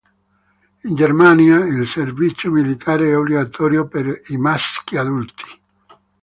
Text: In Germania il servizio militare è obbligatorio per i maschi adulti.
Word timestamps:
In 0.83 0.95
Germania 0.97 1.63
il 1.63 1.87
servizio 1.87 2.49
militare 2.49 3.11
è 3.11 3.15
obbligatorio 3.15 3.87
per 3.87 4.19
i 4.29 4.37
maschi 4.37 4.97
adulti. 4.97 5.43